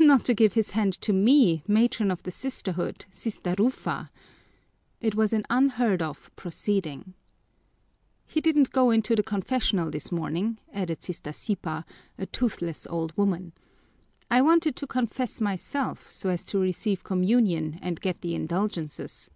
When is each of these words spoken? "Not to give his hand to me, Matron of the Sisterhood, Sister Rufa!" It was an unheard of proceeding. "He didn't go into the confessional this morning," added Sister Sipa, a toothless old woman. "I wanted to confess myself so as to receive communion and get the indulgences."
"Not 0.00 0.24
to 0.24 0.32
give 0.32 0.54
his 0.54 0.70
hand 0.70 0.94
to 1.02 1.12
me, 1.12 1.62
Matron 1.68 2.10
of 2.10 2.22
the 2.22 2.30
Sisterhood, 2.30 3.04
Sister 3.10 3.54
Rufa!" 3.58 4.10
It 5.02 5.14
was 5.14 5.34
an 5.34 5.44
unheard 5.50 6.00
of 6.00 6.30
proceeding. 6.34 7.12
"He 8.24 8.40
didn't 8.40 8.70
go 8.70 8.90
into 8.90 9.14
the 9.14 9.22
confessional 9.22 9.90
this 9.90 10.10
morning," 10.10 10.58
added 10.72 11.02
Sister 11.02 11.30
Sipa, 11.34 11.84
a 12.16 12.24
toothless 12.24 12.86
old 12.86 13.14
woman. 13.18 13.52
"I 14.30 14.40
wanted 14.40 14.76
to 14.76 14.86
confess 14.86 15.42
myself 15.42 16.10
so 16.10 16.30
as 16.30 16.42
to 16.44 16.58
receive 16.58 17.04
communion 17.04 17.78
and 17.82 18.00
get 18.00 18.22
the 18.22 18.34
indulgences." 18.34 19.28